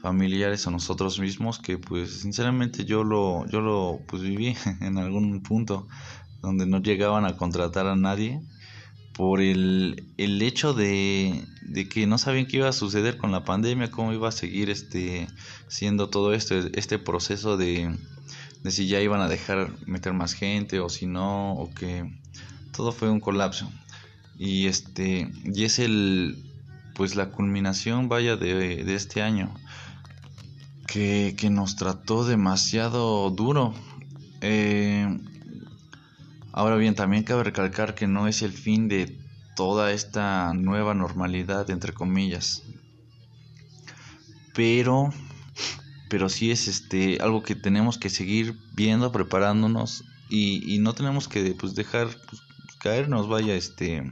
familiares 0.00 0.66
o 0.66 0.70
nosotros 0.70 1.20
mismos 1.20 1.58
que 1.58 1.78
pues 1.78 2.20
sinceramente 2.20 2.84
yo 2.84 3.04
lo 3.04 3.46
yo 3.48 3.60
lo 3.60 4.00
pues 4.06 4.22
viví 4.22 4.56
en 4.80 4.98
algún 4.98 5.42
punto 5.42 5.86
donde 6.40 6.66
no 6.66 6.80
llegaban 6.80 7.26
a 7.26 7.36
contratar 7.36 7.86
a 7.86 7.96
nadie 7.96 8.40
por 9.12 9.42
el, 9.42 10.06
el 10.16 10.40
hecho 10.40 10.72
de, 10.72 11.44
de, 11.62 11.88
que 11.88 12.06
no 12.06 12.16
sabían 12.16 12.46
qué 12.46 12.58
iba 12.58 12.68
a 12.70 12.72
suceder 12.72 13.18
con 13.18 13.32
la 13.32 13.44
pandemia, 13.44 13.90
cómo 13.90 14.14
iba 14.14 14.28
a 14.28 14.32
seguir 14.32 14.70
este 14.70 15.28
siendo 15.68 16.08
todo 16.08 16.32
esto, 16.32 16.54
este 16.72 16.98
proceso 16.98 17.58
de, 17.58 17.94
de 18.62 18.70
si 18.70 18.86
ya 18.86 19.00
iban 19.02 19.20
a 19.20 19.28
dejar 19.28 19.72
meter 19.86 20.14
más 20.14 20.32
gente 20.32 20.80
o 20.80 20.88
si 20.88 21.04
no, 21.04 21.52
o 21.52 21.70
que 21.74 22.10
todo 22.74 22.92
fue 22.92 23.10
un 23.10 23.20
colapso. 23.20 23.70
Y 24.38 24.68
este, 24.68 25.30
y 25.44 25.64
es 25.64 25.78
el 25.78 26.42
pues 26.94 27.14
la 27.14 27.30
culminación 27.30 28.08
vaya 28.08 28.36
de, 28.36 28.84
de 28.84 28.94
este 28.94 29.20
año 29.20 29.52
que, 30.90 31.50
nos 31.50 31.76
trató 31.76 32.24
demasiado 32.24 33.30
duro. 33.30 33.74
Eh, 34.40 35.06
ahora 36.52 36.76
bien, 36.76 36.94
también 36.94 37.22
cabe 37.22 37.44
recalcar 37.44 37.94
que 37.94 38.06
no 38.06 38.26
es 38.26 38.42
el 38.42 38.52
fin 38.52 38.88
de 38.88 39.16
toda 39.54 39.92
esta 39.92 40.52
nueva 40.52 40.94
normalidad, 40.94 41.70
entre 41.70 41.92
comillas. 41.92 42.62
Pero, 44.54 45.10
pero 46.08 46.28
sí 46.28 46.50
es 46.50 46.66
este 46.66 47.18
algo 47.20 47.42
que 47.42 47.54
tenemos 47.54 47.96
que 47.96 48.10
seguir 48.10 48.58
viendo, 48.74 49.12
preparándonos 49.12 50.04
y, 50.28 50.74
y 50.74 50.80
no 50.80 50.92
tenemos 50.94 51.28
que 51.28 51.54
pues, 51.54 51.74
dejar 51.74 52.08
pues, 52.08 52.42
caernos, 52.80 53.28
vaya, 53.28 53.54
este... 53.54 54.10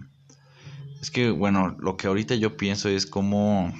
Es 1.00 1.12
que, 1.12 1.30
bueno, 1.30 1.76
lo 1.78 1.96
que 1.96 2.08
ahorita 2.08 2.34
yo 2.34 2.56
pienso 2.56 2.88
es 2.88 3.06
cómo, 3.06 3.72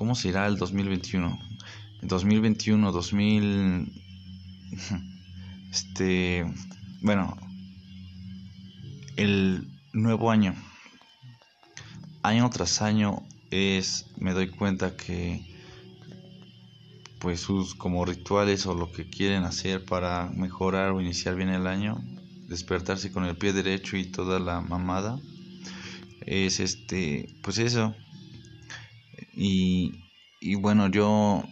cómo 0.00 0.14
será 0.14 0.46
el 0.46 0.56
2021 0.56 1.38
2021, 2.00 2.90
2000, 2.90 3.92
este, 5.70 6.46
bueno, 7.02 7.36
el 9.16 9.68
nuevo 9.92 10.30
año, 10.30 10.54
año 12.22 12.48
tras 12.48 12.80
año 12.80 13.22
es, 13.50 14.06
me 14.16 14.32
doy 14.32 14.48
cuenta 14.48 14.96
que 14.96 15.46
pues 17.18 17.40
sus 17.40 17.74
como 17.74 18.06
rituales 18.06 18.64
o 18.64 18.72
lo 18.72 18.90
que 18.92 19.10
quieren 19.10 19.44
hacer 19.44 19.84
para 19.84 20.30
mejorar 20.34 20.92
o 20.92 21.02
iniciar 21.02 21.34
bien 21.34 21.50
el 21.50 21.66
año, 21.66 22.02
despertarse 22.48 23.12
con 23.12 23.26
el 23.26 23.36
pie 23.36 23.52
derecho 23.52 23.98
y 23.98 24.06
toda 24.06 24.40
la 24.40 24.62
mamada, 24.62 25.20
es 26.24 26.58
este, 26.58 27.36
pues 27.42 27.58
eso. 27.58 27.94
Y, 29.34 29.92
y 30.40 30.54
bueno, 30.56 30.88
yo 30.88 31.44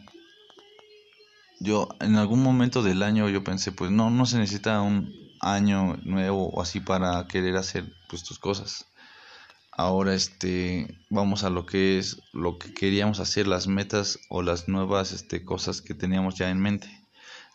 yo 1.61 1.89
en 2.01 2.17
algún 2.17 2.43
momento 2.43 2.83
del 2.83 3.03
año 3.03 3.29
yo 3.29 3.43
pensé, 3.43 3.73
pues 3.73 3.91
no, 3.91 4.11
no 4.11 4.27
se 4.27 4.39
necesita 4.39 4.81
un 4.81 5.13
año 5.41 5.97
nuevo 6.05 6.49
o 6.49 6.63
así 6.63 6.81
para 6.81 7.27
querer 7.27 7.57
hacer 7.57 7.85
pues 8.09 8.23
tus 8.23 8.39
cosas. 8.39 8.87
Ahora 9.73 10.15
este 10.15 10.99
vamos 11.11 11.45
a 11.45 11.51
lo 11.51 11.67
que 11.67 11.99
es 11.99 12.21
lo 12.33 12.59
que 12.59 12.75
queríamos 12.75 13.21
hacer, 13.21 13.47
las 13.47 13.67
metas 13.67 14.19
o 14.29 14.43
las 14.43 14.69
nuevas 14.69 15.13
este 15.13 15.45
cosas 15.45 15.81
que 15.81 15.95
teníamos 15.95 16.37
ya 16.37 16.51
en 16.51 16.61
mente. 16.61 16.89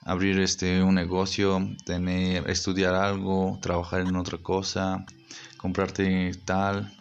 Abrir 0.06 0.40
este 0.40 0.84
un 0.84 0.96
negocio, 0.96 1.66
tener 1.86 2.50
estudiar 2.50 2.96
algo, 2.96 3.58
trabajar 3.62 4.02
en 4.02 4.16
otra 4.18 4.38
cosa, 4.38 5.06
comprarte 5.58 6.32
tal 6.46 6.94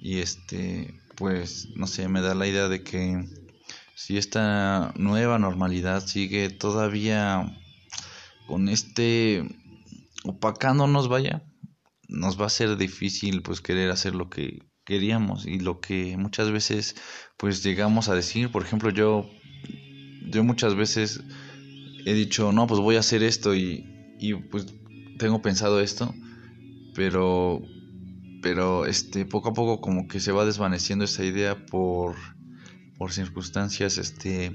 y 0.00 0.18
este 0.18 1.00
pues 1.18 1.68
no 1.74 1.86
sé, 1.88 2.08
me 2.08 2.20
da 2.20 2.34
la 2.34 2.46
idea 2.46 2.68
de 2.68 2.84
que 2.84 3.24
si 3.96 4.16
esta 4.16 4.92
nueva 4.96 5.38
normalidad 5.38 6.06
sigue 6.06 6.48
todavía 6.48 7.58
con 8.46 8.68
este 8.68 9.42
opacándonos, 10.24 11.08
vaya, 11.08 11.42
nos 12.08 12.40
va 12.40 12.46
a 12.46 12.50
ser 12.50 12.76
difícil 12.76 13.42
pues 13.42 13.60
querer 13.60 13.90
hacer 13.90 14.14
lo 14.14 14.30
que 14.30 14.62
queríamos 14.84 15.44
y 15.44 15.58
lo 15.58 15.80
que 15.80 16.16
muchas 16.16 16.52
veces 16.52 16.94
pues 17.36 17.64
llegamos 17.64 18.08
a 18.08 18.14
decir, 18.14 18.50
por 18.50 18.62
ejemplo, 18.62 18.90
yo 18.90 19.28
yo 20.30 20.44
muchas 20.44 20.76
veces 20.76 21.20
he 22.06 22.14
dicho, 22.14 22.52
"No, 22.52 22.66
pues 22.68 22.80
voy 22.80 22.96
a 22.96 23.00
hacer 23.00 23.24
esto" 23.24 23.54
y 23.56 23.84
y 24.20 24.34
pues 24.34 24.66
tengo 25.18 25.42
pensado 25.42 25.80
esto, 25.80 26.14
pero 26.94 27.60
pero 28.42 28.86
este 28.86 29.24
poco 29.24 29.50
a 29.50 29.54
poco 29.54 29.80
como 29.80 30.08
que 30.08 30.20
se 30.20 30.32
va 30.32 30.44
desvaneciendo 30.44 31.04
esa 31.04 31.24
idea 31.24 31.66
por 31.66 32.16
por 32.96 33.12
circunstancias 33.12 33.98
este 33.98 34.52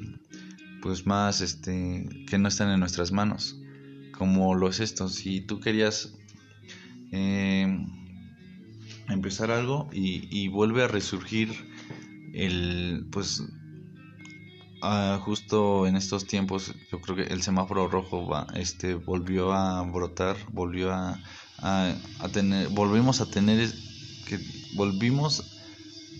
pues 0.81 1.05
más 1.05 1.41
este 1.41 2.07
que 2.27 2.37
no 2.37 2.47
están 2.47 2.69
en 2.71 2.79
nuestras 2.79 3.11
manos 3.11 3.57
como 4.13 4.55
lo 4.55 4.69
es 4.69 4.79
esto. 4.79 5.09
Si 5.09 5.41
tú 5.41 5.59
querías 5.59 6.13
eh, 7.11 7.85
empezar 9.09 9.51
algo 9.51 9.89
y, 9.91 10.47
vuelve 10.47 10.83
a 10.83 10.87
resurgir 10.87 11.49
el 12.33 13.05
pues 13.11 13.43
ah, 14.81 15.19
justo 15.21 15.85
en 15.87 15.95
estos 15.95 16.25
tiempos 16.25 16.73
yo 16.91 17.01
creo 17.01 17.17
que 17.17 17.33
el 17.33 17.43
semáforo 17.43 17.87
rojo 17.87 18.25
va, 18.27 18.47
este 18.55 18.95
volvió 18.95 19.51
a 19.51 19.83
brotar 19.83 20.37
volvió 20.51 20.91
a, 20.91 21.19
a, 21.59 21.93
a 22.19 22.29
tener 22.29 22.69
volvimos 22.69 23.21
a 23.21 23.25
tener 23.25 23.71
que 24.27 24.39
volvimos 24.75 25.43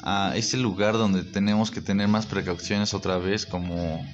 a 0.03 0.33
ese 0.35 0.57
lugar 0.57 0.93
donde 0.93 1.23
tenemos 1.23 1.71
que 1.71 1.81
tener 1.81 2.07
más 2.07 2.25
precauciones 2.25 2.93
otra 2.93 3.17
vez 3.17 3.45
como 3.45 4.05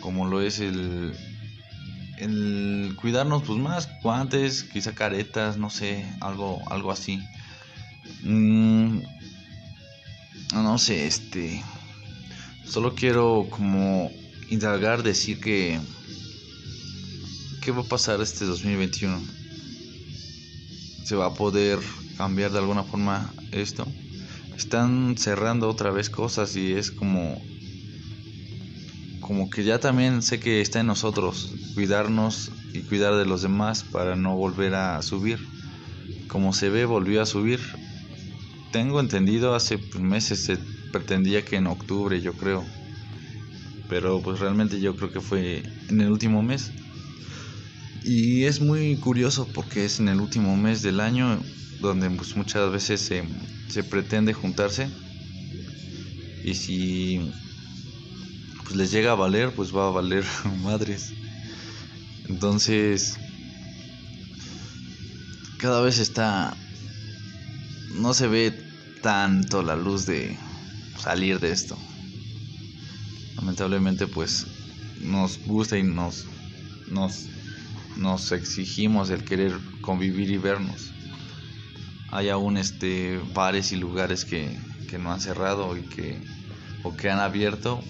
como 0.00 0.26
lo 0.26 0.40
es 0.40 0.60
el 0.60 1.14
el 2.20 2.96
cuidarnos 3.00 3.42
pues 3.42 3.58
más 3.58 3.88
guantes, 4.02 4.62
quizá 4.62 4.94
caretas, 4.94 5.56
no 5.56 5.70
sé, 5.70 6.04
algo 6.20 6.60
algo 6.70 6.92
así. 6.92 7.18
Mm, 8.22 9.00
no 10.52 10.78
sé, 10.78 11.06
este 11.06 11.62
solo 12.64 12.94
quiero 12.94 13.46
como 13.50 14.10
indagar 14.50 15.02
decir 15.02 15.40
que 15.40 15.80
qué 17.62 17.70
va 17.72 17.80
a 17.82 17.84
pasar 17.84 18.20
este 18.20 18.44
2021. 18.44 19.39
Se 21.10 21.16
va 21.16 21.26
a 21.26 21.34
poder 21.34 21.80
cambiar 22.16 22.52
de 22.52 22.60
alguna 22.60 22.84
forma 22.84 23.34
esto. 23.50 23.84
Están 24.56 25.16
cerrando 25.18 25.68
otra 25.68 25.90
vez 25.90 26.08
cosas 26.08 26.54
y 26.54 26.74
es 26.74 26.92
como 26.92 27.36
como 29.18 29.50
que 29.50 29.64
ya 29.64 29.80
también 29.80 30.22
sé 30.22 30.38
que 30.38 30.60
está 30.60 30.78
en 30.78 30.86
nosotros 30.86 31.52
cuidarnos 31.74 32.52
y 32.72 32.82
cuidar 32.82 33.16
de 33.16 33.26
los 33.26 33.42
demás 33.42 33.82
para 33.82 34.14
no 34.14 34.36
volver 34.36 34.76
a 34.76 35.02
subir. 35.02 35.40
Como 36.28 36.52
se 36.52 36.68
ve, 36.70 36.84
volvió 36.84 37.22
a 37.22 37.26
subir. 37.26 37.58
Tengo 38.70 39.00
entendido, 39.00 39.56
hace 39.56 39.80
meses 39.98 40.44
se 40.44 40.58
pretendía 40.92 41.44
que 41.44 41.56
en 41.56 41.66
octubre, 41.66 42.20
yo 42.20 42.34
creo. 42.34 42.64
Pero 43.88 44.22
pues 44.22 44.38
realmente 44.38 44.78
yo 44.78 44.94
creo 44.94 45.10
que 45.10 45.20
fue 45.20 45.64
en 45.88 46.02
el 46.02 46.12
último 46.12 46.40
mes. 46.40 46.70
Y 48.02 48.44
es 48.44 48.60
muy 48.60 48.96
curioso 48.96 49.46
porque 49.52 49.84
es 49.84 50.00
en 50.00 50.08
el 50.08 50.20
último 50.20 50.56
mes 50.56 50.82
del 50.82 51.00
año 51.00 51.40
donde 51.80 52.10
pues 52.10 52.36
muchas 52.36 52.70
veces 52.70 53.00
se, 53.00 53.24
se 53.68 53.84
pretende 53.84 54.32
juntarse. 54.32 54.88
Y 56.44 56.54
si 56.54 57.30
pues, 58.64 58.76
les 58.76 58.90
llega 58.90 59.12
a 59.12 59.16
valer, 59.16 59.52
pues 59.54 59.74
va 59.74 59.88
a 59.88 59.90
valer 59.90 60.24
madres. 60.62 61.12
Entonces, 62.28 63.18
cada 65.58 65.80
vez 65.80 65.98
está, 65.98 66.56
no 67.96 68.14
se 68.14 68.28
ve 68.28 68.52
tanto 69.02 69.62
la 69.62 69.76
luz 69.76 70.06
de 70.06 70.38
salir 70.98 71.40
de 71.40 71.50
esto. 71.50 71.76
Lamentablemente, 73.36 74.06
pues 74.06 74.46
nos 75.00 75.38
gusta 75.46 75.78
y 75.78 75.82
nos, 75.82 76.26
nos, 76.88 77.26
nos 78.00 78.32
exigimos 78.32 79.10
el 79.10 79.24
querer 79.24 79.52
convivir 79.80 80.30
y 80.30 80.38
vernos. 80.38 80.90
Hay 82.10 82.28
aún 82.28 82.56
este 82.56 83.20
bares 83.32 83.70
y 83.70 83.76
lugares 83.76 84.24
que, 84.24 84.58
que 84.88 84.98
no 84.98 85.12
han 85.12 85.20
cerrado 85.20 85.76
y 85.76 85.82
que 85.82 86.20
o 86.82 86.96
que 86.96 87.10
han 87.10 87.20
abierto 87.20 87.80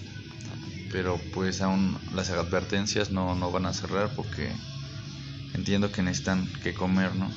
pero 0.91 1.19
pues 1.33 1.61
aún 1.61 1.97
las 2.13 2.29
advertencias 2.29 3.11
no, 3.11 3.35
no 3.35 3.51
van 3.51 3.65
a 3.65 3.73
cerrar 3.73 4.13
porque 4.15 4.51
entiendo 5.53 5.91
que 5.91 6.01
necesitan 6.01 6.47
que 6.63 6.73
comer, 6.73 7.15
¿no? 7.15 7.29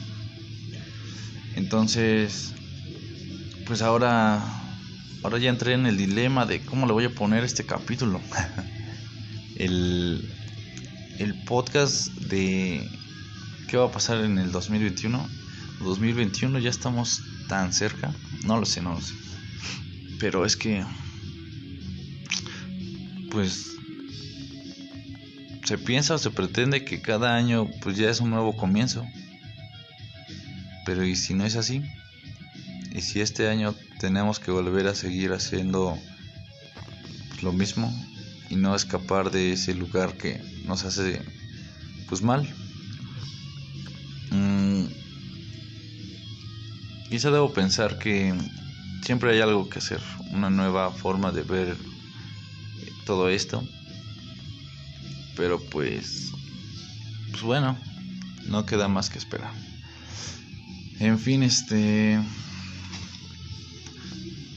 Entonces, 1.57 2.53
pues 3.67 3.83
ahora, 3.83 4.43
ahora 5.23 5.39
ya 5.39 5.51
entré 5.51 5.75
en 5.75 5.87
el 5.87 5.97
dilema 5.97 6.47
de 6.47 6.61
cómo 6.61 6.87
le 6.87 6.93
voy 6.93 7.05
a 7.05 7.15
poner 7.15 7.45
este 7.45 7.65
capítulo. 7.65 8.21
el, 9.57 10.29
el 11.19 11.35
podcast 11.45 12.09
de 12.13 12.89
qué 13.69 13.77
va 13.77 13.87
a 13.87 13.93
pasar 13.93 14.25
en 14.25 14.39
el 14.39 14.53
2021. 14.53 15.29
2021 15.81 16.59
ya 16.59 16.71
estamos 16.71 17.23
tan 17.49 17.73
cerca. 17.73 18.15
No 18.45 18.59
lo 18.59 18.67
sé, 18.67 18.83
no 18.83 18.95
lo 18.95 19.01
sé. 19.01 19.15
Pero 20.19 20.45
es 20.45 20.57
que 20.57 20.85
pues 23.31 23.73
se 25.65 25.79
piensa 25.79 26.15
o 26.15 26.19
se 26.19 26.31
pretende 26.31 26.85
que 26.85 27.01
cada 27.01 27.35
año 27.35 27.69
pues 27.81 27.97
ya 27.97 28.11
es 28.11 28.21
un 28.21 28.31
nuevo 28.31 28.57
comienzo. 28.57 29.05
Pero 30.87 31.05
¿y 31.05 31.17
si 31.17 31.35
no 31.35 31.45
es 31.45 31.57
así? 31.57 31.83
¿Y 32.93 33.01
si 33.01 33.21
este 33.21 33.49
año 33.49 33.75
tenemos 33.99 34.39
que 34.39 34.51
volver 34.51 34.87
a 34.87 34.95
seguir 34.95 35.33
haciendo 35.33 35.99
lo 37.43 37.53
mismo 37.53 37.93
y 38.51 38.57
no 38.57 38.75
escapar 38.77 39.31
de 39.31 39.53
ese 39.53 39.75
lugar 39.75 40.17
que 40.17 40.54
nos 40.65 40.85
hace 40.85 41.23
pues 42.09 42.23
mal? 42.23 42.49
Mm, 44.31 44.87
quizá 47.09 47.31
debo 47.31 47.53
pensar 47.53 47.99
que 47.99 48.35
siempre 49.05 49.33
hay 49.33 49.41
algo 49.41 49.69
que 49.69 49.79
hacer, 49.79 50.01
una 50.33 50.51
nueva 50.51 50.91
forma 50.91 51.31
de 51.31 51.43
ver 51.43 51.77
todo 53.05 53.29
esto. 53.29 53.63
Pero 55.37 55.61
pues, 55.61 56.31
pues 57.31 57.43
bueno, 57.43 57.77
no 58.47 58.67
queda 58.67 58.89
más 58.89 59.11
que 59.11 59.19
esperar. 59.19 59.53
En 61.01 61.19
fin, 61.19 61.43
este, 61.43 62.21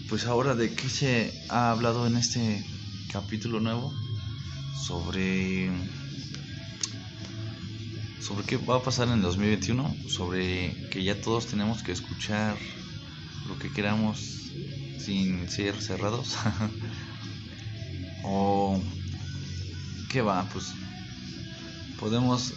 pues 0.08 0.26
ahora 0.26 0.56
de 0.56 0.74
qué 0.74 0.88
se 0.88 1.34
ha 1.50 1.72
hablado 1.72 2.06
en 2.08 2.16
este 2.16 2.64
capítulo 3.12 3.60
nuevo 3.60 3.92
sobre 4.86 5.72
sobre 8.22 8.46
qué 8.46 8.58
va 8.58 8.76
a 8.76 8.84
pasar 8.84 9.08
en 9.08 9.22
2021, 9.22 9.96
sobre 10.10 10.90
que 10.92 11.04
ya 11.04 11.20
todos 11.22 11.48
tenemos 11.48 11.82
que 11.82 11.94
escuchar 11.94 12.58
lo 13.48 13.58
que 13.58 13.72
queramos 13.72 14.20
sin 15.00 15.50
ser 15.50 15.82
cerrados. 15.82 16.36
O 18.30 18.82
qué 20.10 20.22
va, 20.22 20.44
pues 20.52 20.74
podemos 21.98 22.54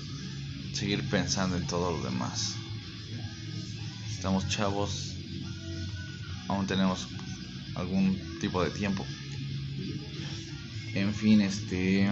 seguir 0.73 1.09
pensando 1.09 1.57
en 1.57 1.65
todo 1.69 1.93
lo 1.93 2.03
demás. 2.03 2.57
Estamos 4.11 4.49
chavos, 4.49 5.15
aún 6.49 6.67
tenemos 6.67 7.07
algún 7.77 8.21
tipo 8.41 8.65
de 8.65 8.71
tiempo. 8.71 9.07
En 10.95 11.15
fin, 11.15 11.41
este 11.41 12.09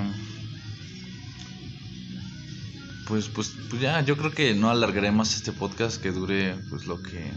pues, 3.06 3.28
pues 3.28 3.52
pues 3.70 3.80
ya 3.80 4.00
yo 4.02 4.16
creo 4.16 4.32
que 4.32 4.54
no 4.54 4.70
alargaré 4.70 5.10
más 5.10 5.34
este 5.34 5.52
podcast 5.52 6.00
que 6.00 6.12
dure 6.12 6.54
pues 6.68 6.86
lo 6.86 7.02
que 7.02 7.32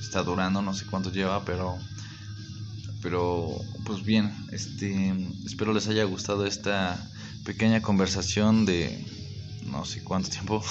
está 0.00 0.22
durando, 0.22 0.62
no 0.62 0.72
sé 0.72 0.86
cuánto 0.86 1.10
lleva, 1.10 1.44
pero 1.44 1.78
pero, 3.02 3.48
pues 3.84 4.04
bien, 4.04 4.30
este, 4.52 5.14
espero 5.46 5.72
les 5.72 5.88
haya 5.88 6.04
gustado 6.04 6.46
esta 6.46 6.98
pequeña 7.44 7.80
conversación 7.80 8.66
de 8.66 9.06
no 9.64 9.84
sé 9.84 10.02
cuánto 10.02 10.28
tiempo, 10.28 10.62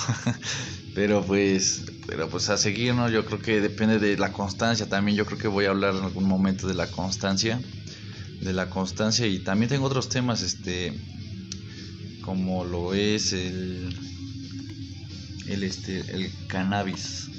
pero 0.96 1.24
pues, 1.24 1.86
pero 2.06 2.30
pues 2.30 2.50
a 2.50 2.58
seguir, 2.58 2.94
¿no? 2.94 3.10
Yo 3.10 3.26
creo 3.26 3.42
que 3.42 3.62
depende 3.62 3.98
de 3.98 4.18
la 4.18 4.32
constancia 4.32 4.88
también. 4.88 5.18
Yo 5.18 5.26
creo 5.26 5.40
que 5.40 5.48
voy 5.48 5.66
a 5.66 5.70
hablar 5.70 5.96
en 5.96 6.04
algún 6.04 6.28
momento 6.28 6.68
de 6.68 6.76
la 6.76 6.88
constancia, 6.88 7.60
de 8.42 8.54
la 8.54 8.70
constancia 8.70 9.28
y 9.28 9.40
también 9.40 9.70
tengo 9.70 9.86
otros 9.86 10.10
temas, 10.10 10.42
este, 10.42 10.94
como 12.22 12.64
lo 12.64 12.94
es 12.94 13.34
el, 13.34 13.96
el, 15.48 15.64
este, 15.64 16.00
el 16.12 16.32
cannabis. 16.48 17.30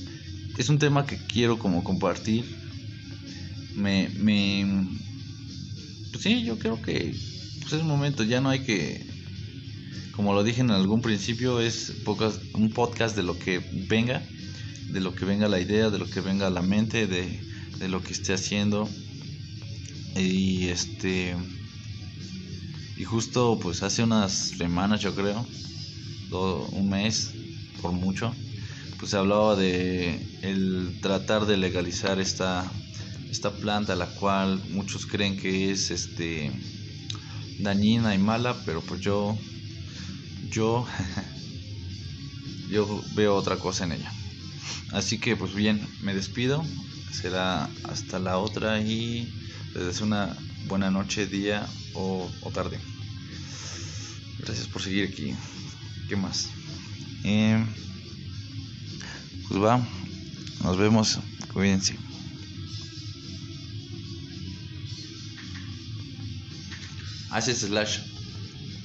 Es 0.58 0.68
un 0.68 0.78
tema 0.78 1.06
que 1.06 1.16
quiero 1.16 1.58
como 1.58 1.82
compartir 1.84 2.60
me, 3.80 4.08
me 4.18 4.86
pues 6.10 6.22
sí, 6.22 6.44
yo 6.44 6.58
creo 6.58 6.80
que 6.82 7.14
pues 7.60 7.72
es 7.72 7.80
un 7.82 7.88
momento, 7.88 8.24
ya 8.24 8.40
no 8.40 8.50
hay 8.50 8.60
que, 8.60 9.06
como 10.12 10.34
lo 10.34 10.42
dije 10.42 10.60
en 10.60 10.70
algún 10.70 11.02
principio, 11.02 11.60
es 11.60 11.92
pocas, 12.04 12.40
un 12.54 12.70
podcast 12.70 13.16
de 13.16 13.22
lo 13.22 13.38
que 13.38 13.60
venga, 13.88 14.22
de 14.88 15.00
lo 15.00 15.14
que 15.14 15.24
venga 15.24 15.48
la 15.48 15.60
idea, 15.60 15.90
de 15.90 15.98
lo 15.98 16.08
que 16.08 16.20
venga 16.20 16.50
la 16.50 16.62
mente, 16.62 17.06
de, 17.06 17.40
de 17.78 17.88
lo 17.88 18.02
que 18.02 18.12
esté 18.12 18.34
haciendo. 18.34 18.88
Y 20.14 20.68
este, 20.68 21.36
y 22.96 23.04
justo 23.04 23.58
pues 23.60 23.82
hace 23.82 24.02
unas 24.02 24.32
semanas 24.32 25.00
yo 25.00 25.14
creo, 25.14 25.46
un 26.72 26.88
mes 26.88 27.32
por 27.82 27.92
mucho, 27.92 28.34
pues 28.98 29.10
se 29.10 29.16
hablaba 29.16 29.56
de 29.56 30.20
el 30.42 30.98
tratar 31.02 31.46
de 31.46 31.56
legalizar 31.56 32.20
esta 32.20 32.70
esta 33.30 33.52
planta 33.52 33.94
la 33.96 34.06
cual 34.08 34.62
muchos 34.70 35.06
creen 35.06 35.36
que 35.36 35.70
es 35.70 35.90
este 35.90 36.52
dañina 37.58 38.14
y 38.14 38.18
mala 38.18 38.56
pero 38.64 38.80
pues 38.82 39.00
yo 39.00 39.36
yo 40.50 40.84
yo 42.70 42.86
veo 43.14 43.34
otra 43.34 43.58
cosa 43.58 43.84
en 43.84 43.92
ella. 43.92 44.12
Así 44.92 45.18
que 45.18 45.36
pues 45.36 45.54
bien 45.54 45.86
me 46.02 46.14
despido. 46.14 46.62
Será 47.12 47.70
hasta 47.84 48.18
la 48.18 48.38
otra 48.38 48.80
y 48.80 49.32
les 49.74 49.84
deseo 49.84 50.06
una 50.06 50.36
buena 50.66 50.90
noche 50.90 51.26
día 51.26 51.66
o, 51.94 52.30
tarde 52.52 52.78
gracias 54.38 54.66
por 54.68 54.82
seguir 54.82 55.08
aquí 55.08 55.34
qué 56.08 56.16
más 56.16 56.48
eh, 57.24 57.64
pues 59.48 59.62
va 59.62 59.80
nos 60.62 60.76
vemos 60.76 61.18
cuídense 61.52 61.96
Haces 67.30 67.60
slash. 67.60 68.00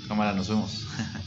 Cámara, 0.08 0.34
nos 0.34 0.48
vemos. 0.48 0.86